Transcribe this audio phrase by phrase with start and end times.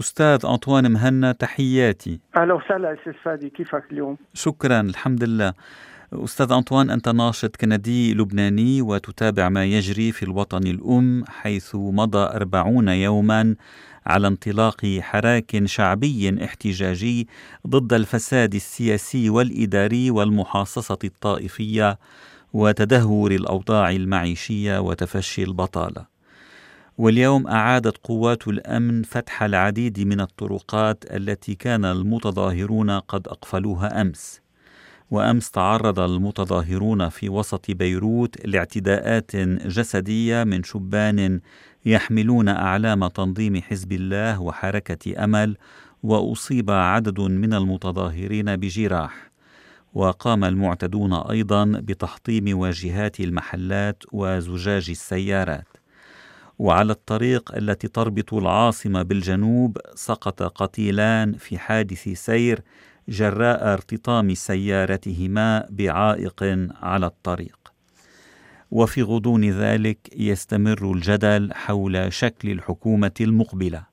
[0.00, 2.20] أستاذ أنطوان مهنا تحياتي.
[2.36, 5.52] أهلا وسهلا أستاذ فادي كيفك اليوم؟ شكرا الحمد لله.
[6.12, 12.88] أستاذ أنطوان أنت ناشط كندي لبناني وتتابع ما يجري في الوطن الأم حيث مضى أربعون
[12.88, 13.54] يوما
[14.06, 17.28] على انطلاق حراك شعبي احتجاجي
[17.66, 21.98] ضد الفساد السياسي والإداري والمحاصصة الطائفية
[22.52, 26.15] وتدهور الأوضاع المعيشية وتفشي البطالة.
[26.98, 34.40] واليوم أعادت قوات الأمن فتح العديد من الطرقات التي كان المتظاهرون قد أقفلوها أمس.
[35.10, 41.40] وأمس تعرض المتظاهرون في وسط بيروت لاعتداءات جسدية من شبان
[41.86, 45.56] يحملون أعلام تنظيم حزب الله وحركة أمل
[46.02, 49.30] وأصيب عدد من المتظاهرين بجراح.
[49.94, 55.75] وقام المعتدون أيضا بتحطيم واجهات المحلات وزجاج السيارات.
[56.58, 62.62] وعلى الطريق التي تربط العاصمة بالجنوب سقط قتيلان في حادث سير
[63.08, 67.72] جراء ارتطام سيارتهما بعائق على الطريق.
[68.70, 73.86] وفي غضون ذلك يستمر الجدل حول شكل الحكومة المقبلة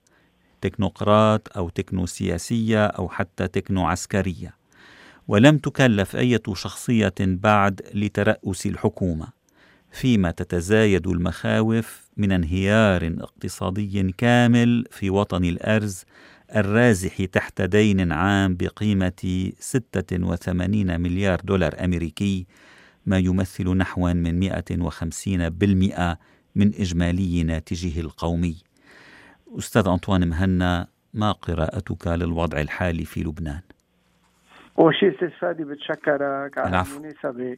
[0.62, 4.56] تكنوقراط أو تكنو سياسيه أو حتى تكنو عسكريه
[5.28, 9.43] ولم تكلف إيه شخصية بعد لترأس الحكومة.
[9.94, 16.04] فيما تتزايد المخاوف من انهيار اقتصادي كامل في وطن الأرز
[16.56, 22.46] الرازح تحت دين عام بقيمة 86 مليار دولار أمريكي
[23.06, 26.18] ما يمثل نحو من 150%
[26.56, 28.56] من إجمالي ناتجه القومي
[29.58, 33.62] أستاذ أنطوان مهنا ما قراءتك للوضع الحالي في لبنان؟
[34.80, 37.58] أول شيء أستاذ فادي بتشكرك على المناسبة.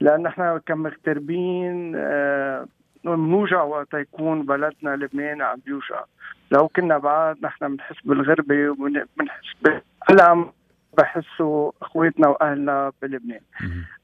[0.00, 2.66] لأن نحن كمغتربين آه
[3.04, 6.04] بنوجع وقت يكون بلدنا لبنان عم بيوجع.
[6.50, 10.52] لو كنا بعد نحن بنحس بالغربة وبنحس بالألم
[10.98, 13.40] بحسوا أخواتنا وأهلنا بلبنان.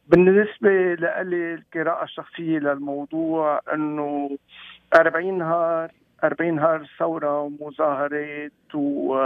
[0.09, 4.31] بالنسبة لي القراءة الشخصية للموضوع إنه
[4.95, 5.91] 40 نهار
[6.25, 9.19] 40 نهار ثورة ومظاهرات و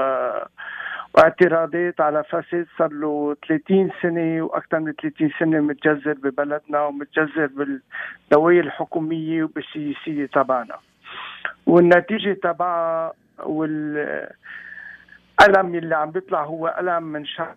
[1.15, 8.65] واعتراضات على فساد صار له 30 سنة وأكثر من 30 سنة متجذر ببلدنا ومتجذر بالدوائر
[8.65, 10.77] الحكومية وبالسياسية تبعنا.
[11.67, 14.27] والنتيجة تبعها والألم
[15.75, 17.57] اللي عم بيطلع هو ألم من شعب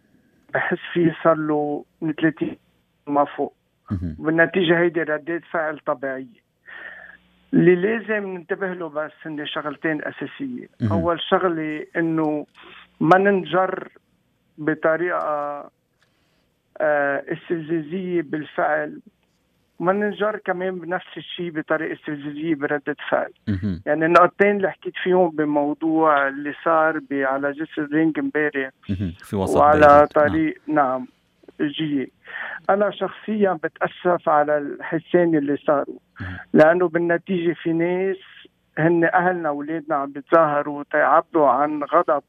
[0.53, 2.55] بحس فيه صار له من 30
[3.07, 3.53] ما فوق.
[4.19, 6.49] بالنتيجه هيدي ردات فعل طبيعية.
[7.53, 10.69] اللي لازم ننتبه له بس هن شغلتين أساسية.
[10.91, 12.45] أول شغلة إنه
[12.99, 13.89] ما ننجر
[14.57, 15.69] بطريقة
[16.81, 18.99] آه، استفزازية بالفعل.
[19.79, 23.31] ما ننجر كمان بنفس الشيء بطريقة استفزازية بردة فعل.
[23.85, 28.69] يعني النقطتين اللي حكيت فيهم بموضوع اللي صار على جسر رينج امبارح
[29.23, 30.05] في وسط وعلى نعم.
[30.05, 31.07] طريق نعم, نعم
[31.69, 32.11] جي.
[32.69, 35.99] أنا شخصيا بتأسف على الحادثين اللي صاروا.
[36.53, 38.17] لأنه بالنتيجة في ناس
[38.77, 42.23] هن أهلنا وأولادنا عم بيتظاهروا تيعبروا عن غضب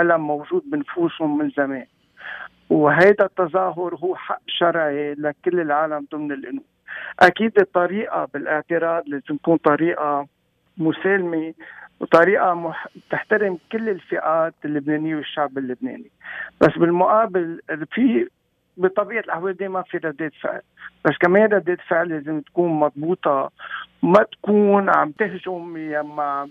[0.00, 1.86] ألم موجود بنفوسهم من زمان.
[2.70, 6.64] وهذا التظاهر هو حق شرعي لكل العالم ضمن القانون
[7.20, 10.26] أكيد الطريقة بالاعتراض لازم تكون طريقة
[10.78, 11.54] مسالمة
[12.00, 12.88] وطريقة مح...
[13.10, 16.10] تحترم كل الفئات اللبنانية والشعب اللبناني.
[16.60, 17.60] بس بالمقابل
[17.92, 18.28] في
[18.76, 20.60] بطبيعة الأحوال دائما في ردات فعل.
[21.04, 23.50] بس كمان ردات فعل لازم تكون مضبوطة
[24.02, 26.48] ما تكون عم تهجم يا عم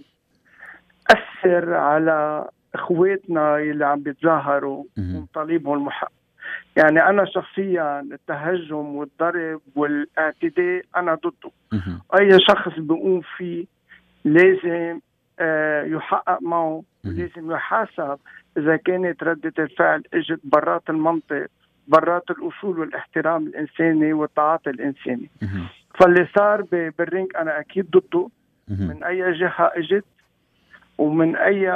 [1.07, 6.11] تأثر على اخواتنا اللي عم بيتظاهروا ومطالبهم المحق
[6.77, 11.51] يعني أنا شخصيا التهجم والضرب والاعتداء أنا ضده.
[12.19, 13.65] أي شخص بيقوم فيه
[14.25, 14.99] لازم
[15.39, 18.17] آه، يحقق معه لازم يحاسب
[18.57, 21.47] إذا كانت ردة الفعل إجت برات المنطق
[21.87, 25.29] برات الأصول والاحترام الإنساني والتعاطي الإنساني.
[25.99, 26.61] فاللي صار
[26.97, 28.29] بالرينج أنا أكيد ضده.
[28.67, 30.05] من أي جهة إجت
[30.97, 31.69] ومن أي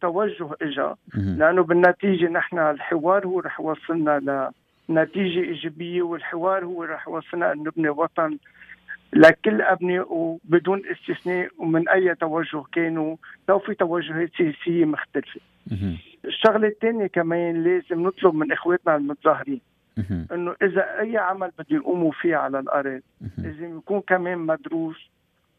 [0.00, 4.50] توجه اجى لأنه بالنتيجة نحن الحوار هو رح يوصلنا
[4.88, 8.38] لنتيجه إيجابية والحوار هو رح يوصلنا ان نبني وطن
[9.12, 13.16] لكل ابنائه بدون استثناء ومن أي توجه كانوا.
[13.48, 15.40] لو في توجهات سياسية مختلفة.
[16.24, 19.60] الشغلة الثانية كمان لازم نطلب من إخواتنا المتظاهرين
[20.32, 23.00] إنه إذا أي عمل بده يقوموا فيه على الأرض
[23.38, 25.10] لازم يكون كمان مدروس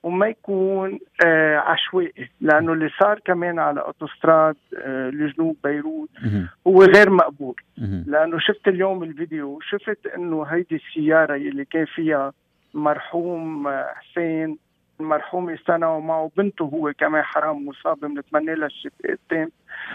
[0.03, 6.09] وما يكون آه عشوائي لأنه اللي صار كمان على أوتوستراد آه لجنوب بيروت
[6.67, 7.55] هو غير مقبول.
[8.07, 12.33] لأنه شفت اليوم الفيديو شفت إنه هيدي السيارة اللي كان فيها
[12.73, 14.57] مرحوم آه حسين
[14.99, 19.49] المرحوم سنة ومعه بنته هو كمان حرام مصاب بنتمنى لها الشفاء التام.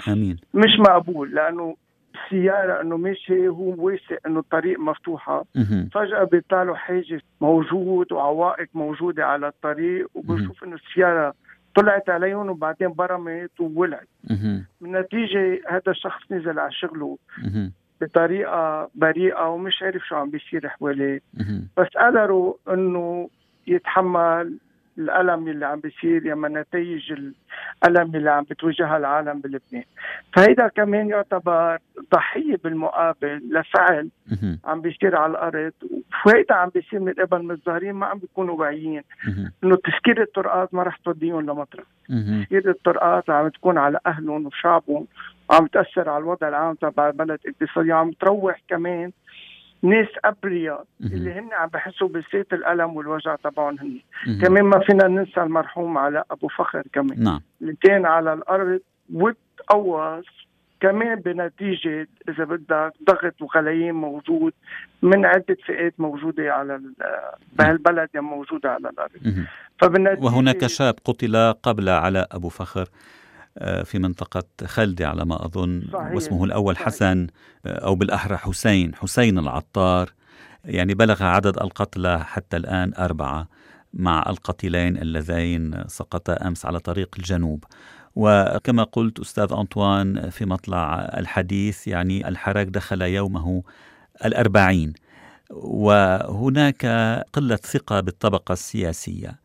[0.09, 0.37] آمين.
[0.55, 1.77] مش مقبول لأنه
[2.15, 5.45] السيارة إنه ماشي هو واثق إنه الطريق مفتوحة.
[5.93, 11.35] فجأة بيطلع حاجز موجود وعوائق موجودة على الطريق وبشوف إنه السيارة
[11.77, 14.65] طلعت عليهم وبعدين برمت وولعت مهم.
[14.81, 17.19] بالنتيجة هذا الشخص نزل على شغله.
[18.01, 21.21] بطريقة بريئة ومش عارف شو عم بيصير حواليه.
[21.77, 23.29] بس قدروا إنه
[23.67, 24.59] يتحمل
[24.99, 29.85] الألم اللي عم بيصير يما نتائج الألم اللي عم بتواجهها العالم بلبنان
[30.37, 31.79] فهيدا كمان يعتبر
[32.15, 34.09] ضحية بالمقابل لفعل.
[34.65, 35.73] عم بيصير على الأرض
[36.27, 39.03] وهيدا عم بيصير من قبل المتظاهرين ما عم بيكونوا واعيين.
[39.65, 41.85] إنه تسكير الطرقات ما رح توديهم لمطرح.
[42.43, 45.07] تسكير الطرقات عم تكون على أهلهم وشعبهم
[45.51, 49.11] وعم تأثر على الوضع العام تبع البلد اقتصاديا عم تروح كمان
[49.85, 51.33] ناس ابرياء اللي.
[51.33, 54.01] هن عم بحسوا بسيط الألم والوجع تبعهم هن.
[54.43, 58.81] كمان ما فينا ننسى المرحوم علاء أبو فخر كمان نعم اللي كان على الأرض
[59.15, 60.25] وتقوص
[60.81, 64.53] كمان بنتيجة إذا بدك ضغط وغليان موجود
[65.03, 66.95] من عدة فئات موجودة على ال-
[67.59, 69.47] بهالبلد يعني موجودة على الأرض مهم.
[69.79, 72.89] فبالنتيجة وهناك شاب قتل قبل علاء أبو فخر
[73.85, 76.13] في منطقة خلدي على ما أظن صحيح.
[76.13, 76.87] واسمه الأول صحيح.
[76.87, 77.27] حسن
[77.67, 80.13] آه، أو بالأحرى حسين حسين العطار
[80.65, 83.49] يعني بلغ عدد القتلى حتى الآن أربعة
[83.95, 87.65] مع القتيلين اللذين سقطا أمس على طريق الجنوب
[88.17, 93.63] وكما قلت أستاذ أنطوان في مطلع الحديث يعني الحراك دخل يومه
[94.25, 94.93] الأربعين
[95.51, 96.87] وهناك
[97.33, 99.41] قلة ثقة بالطبقة السياسية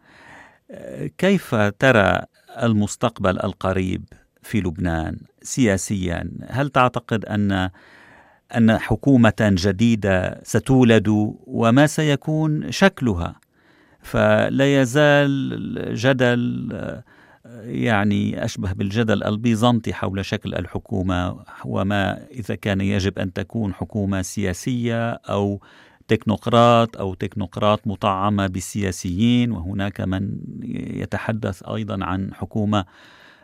[1.17, 2.21] كيف ترى
[2.63, 4.03] المستقبل القريب
[4.41, 6.31] في لبنان سياسيا.
[6.49, 7.69] هل تعتقد ان
[8.57, 13.35] أن حكومة جديدة ستولد وما سيكون شكلها؟
[14.01, 16.69] فلا يزال جدل
[17.63, 25.09] يعني أشبه بالجدل البيزنطي حول شكل الحكومة وما إذا كان يجب أن تكون حكومة سياسية
[25.11, 25.61] أو
[26.09, 30.37] تكنوقراط أو تكنوقراط مطعمة بالسياسيين وهناك من
[31.01, 32.85] يتحدث أيضا عن حكومة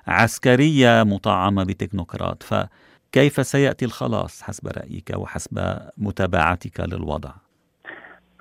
[0.07, 7.31] عسكرية مطعمة بتكنوقراط فكيف سيأتي الخلاص حسب رأيك وحسب متابعتك للوضع؟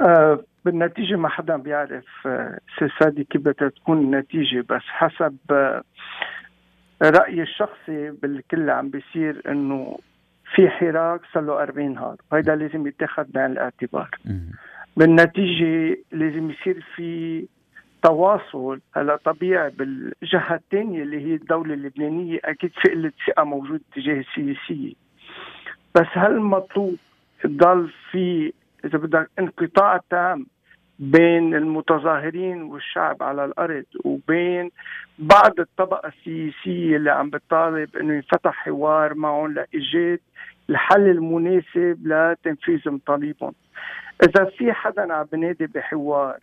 [0.00, 2.58] آه بالنتيجة ما حدا بيعرف آه
[3.00, 5.82] سادي كيف بدها تكون النتيجة بس حسب آه
[7.02, 9.98] رأيي الشخصي بالكل عم بيصير إنه
[10.54, 12.16] في حراك صار له 40 نهار.
[12.32, 14.10] وهيدا لازم يتاخذ بعين الاعتبار.
[14.96, 17.44] بالنتيجة لازم يصير في
[18.02, 22.38] تواصل هلا طبيعي بالجهة الثانية اللي هي الدولة اللبنانية.
[22.44, 24.92] أكيد في قلة ثقة موجودة تجاه السياسية.
[25.94, 26.96] بس هل مطلوب
[27.42, 28.52] تضل في
[28.84, 30.46] إذا بدك انقطاع تام
[30.98, 34.70] بين المتظاهرين والشعب على الأرض وبين
[35.18, 40.20] بعض الطبقة السياسية اللي عم بتطالب إنه ينفتح حوار معهم لإيجاد
[40.70, 43.52] الحل المناسب لتنفيذ مطالبهم
[44.22, 46.38] إذا في حدا عم بنادي بحوار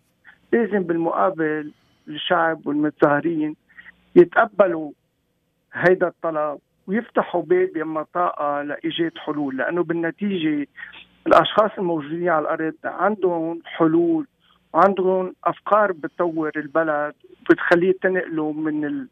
[0.54, 1.72] لازم بالمقابل
[2.08, 3.56] الشعب والمتظاهرين
[4.16, 4.92] يتقبلوا
[5.74, 10.68] هيدا الطلب ويفتحوا باب يما طاقة لإيجاد حلول لأنه بالنتيجة
[11.28, 14.28] الأشخاص الموجودين على الأرض عندهم حلول
[14.74, 17.14] وعندهم أفكار بتطور البلد
[17.50, 19.08] بتخليه تنقله من ال...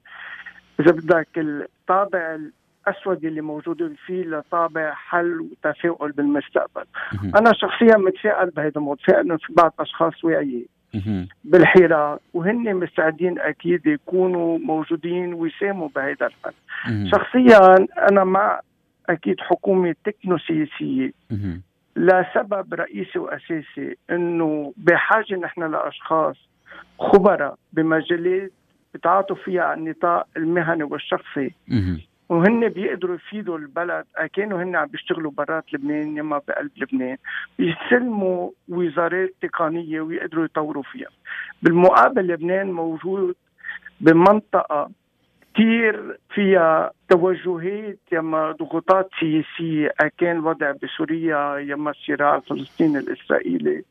[0.79, 2.39] إذا بدك الطابع
[2.87, 6.85] الأسود اللي موجودين فيه لطابع حل وتفاؤل بالمستقبل.
[7.35, 10.65] أنا شخصيا متفائل بهذا الموضوع إنه في بعض أشخاص واعيين.
[11.43, 16.53] بالحراك وهن مستعدين أكيد يكونوا موجودين ويساهموا بهذا الحل.
[17.11, 18.59] شخصيا أنا مع
[19.09, 21.61] أكيد حكومة تكنو سياسية مهم.
[21.99, 26.35] لسبب رئيسي وأساسي إنه بحاجة نحن لأشخاص
[26.99, 28.51] خبراء بمجالات
[28.93, 31.53] بتعاطوا فيها على النطاق المهني والشخصي.
[32.29, 37.17] وهن بيقدروا يفيدوا البلد كانوا هن عم بيشتغلوا برات لبنان يما بقلب لبنان.
[37.59, 41.09] يستلموا وزارات تقنية ويقدروا يطوروا فيها.
[41.63, 43.35] بالمقابل لبنان موجود
[44.01, 44.91] بمنطقة
[45.59, 49.93] كثير فيها توجهات يما ضغوطات سياسية.
[50.17, 53.83] كان الوضع بسوريا يما الصراع الفلسطيني الإسرائيلي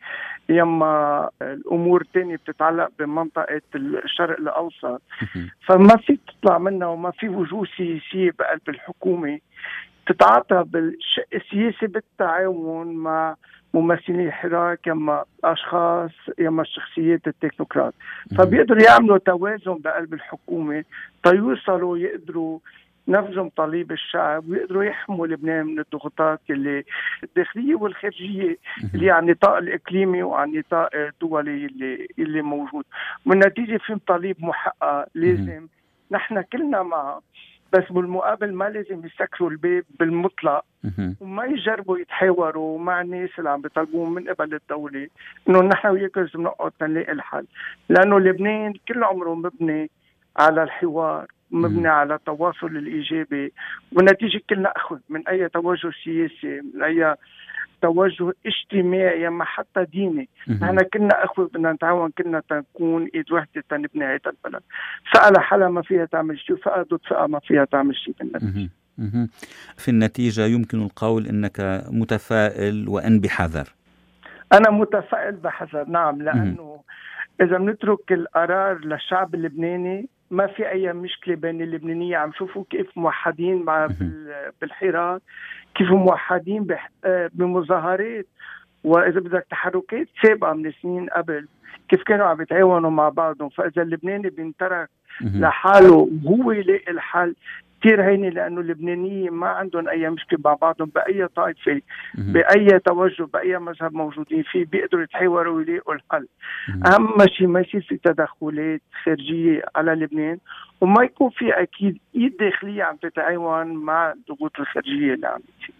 [0.49, 5.03] يما الأمور الثانية بتتعلق بمنطقة الشرق الأوسط.
[5.23, 5.51] مهم.
[5.67, 9.39] فما في تطلع منها وما في وجوه سياسية بقلب الحكومة.
[10.09, 13.37] تتعاطى بالشق السياسي بالتعاون مع
[13.75, 17.95] ممثلي الحراك يما أشخاص يما الشخصيات التكنوقراط.
[18.39, 20.85] فبيقدروا يعملوا توازن بقلب الحكومة
[21.25, 22.59] تيوصلوا يقدروا
[23.09, 26.85] نفذوا مطالب الشعب ويقدروا يحموا لبنان من الضغوطات اللي
[27.23, 28.57] الداخلية والخارجية
[28.95, 32.85] اللي على النطاق الإقليمي وعلى النطاق الدولي اللي اللي موجود.
[33.27, 35.67] والنتيجه في مطالب محققه لازم
[36.11, 37.21] نحن كلنا مع
[37.73, 40.65] بس بالمقابل ما لازم يسكروا الباب بالمطلق.
[41.21, 45.09] وما يجربوا يتحاوروا مع الناس اللي عم بيطلبون من قبل الدولة.
[45.49, 47.47] إنه نحن وياكم لازم نقعد نلاقي الحل.
[47.89, 49.91] لأنه لبنان كل عمره مبني
[50.37, 53.53] على الحوار مبني على التواصل الإيجابي.
[53.93, 57.17] والنتيجة كلنا أخذ من أي توجه سياسي من أي
[57.83, 60.29] توجه اجتماعي ما حتى ديني.
[60.49, 64.63] نحن كنا أخوة بدنا نتعاون كنا تنكون إيد وحدة تنبني هذا البلد.
[65.13, 68.71] فقال حلا ما فيها تعمل شيء فئة ضد فئة ما فيها تعمل شيء بالنتيجه
[69.77, 73.69] في النتيجة يمكن القول إنك متفائل وأن بحذر.
[74.53, 76.81] أنا متفائل بحذر نعم لأنه
[77.41, 82.17] إذا بنترك القرار للشعب اللبناني ما في أي مشكلة بين اللبنانية.
[82.17, 83.89] عم شوفوا كيف موحدين مع
[84.61, 85.23] بالحراك.
[85.79, 86.67] كيف موحدين
[87.05, 88.27] آه، بمظاهرات
[88.85, 91.47] وإذا بدك تحركات سابقه من سنين قبل.
[91.89, 93.49] كيف كانوا عم يتعاونوا مع بعضهم.
[93.49, 94.91] فإذا اللبناني بينترك
[95.21, 97.35] لحاله وهو يلاقي الحل.
[97.81, 101.81] كثير هيني لأنه اللبنانيه ما عندهم أي مشكلة مع بعضهم بأي طائفة
[102.15, 106.27] بأي توجه بأي مذهب موجودين فيه بيقدروا يتحاوروا ويلاقوا الحل.
[106.87, 110.39] أهم شيء ما يصير في تدخلات خارجية على لبنان
[110.81, 115.75] وما يكون في أكيد إيد داخلية عم تتعاون مع الضغوط الخارجية اللي عم تصير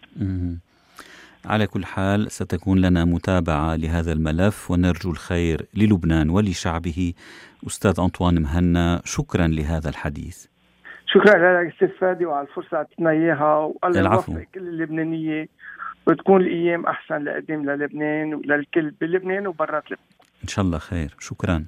[1.45, 7.13] على كل حال ستكون لنا متابعة لهذا الملف ونرجو الخير للبنان ولشعبه.
[7.67, 10.47] أستاذ أنطوان مهنا شكرا لهذا الحديث.
[11.07, 15.49] شكرا لك أستاذ فادي وعلى الفرصة اعطيتنا إياها والله يوفق كل اللبنانيه
[16.07, 20.09] وتكون الأيام أحسن لقدام للبنان وللكل بلبنان وبرات لبنان.
[20.43, 21.15] إن شاء الله خير.
[21.19, 21.65] شكرا.